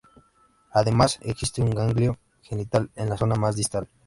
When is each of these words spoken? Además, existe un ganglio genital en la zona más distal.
Además, 0.71 1.19
existe 1.21 1.61
un 1.61 1.69
ganglio 1.69 2.17
genital 2.41 2.89
en 2.95 3.07
la 3.07 3.17
zona 3.17 3.35
más 3.35 3.55
distal. 3.55 3.87